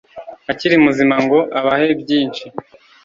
akiri 0.51 0.75
muzima 0.85 1.15
ngo 1.23 1.39
abahe 1.59 1.87
byinshi 2.01 2.45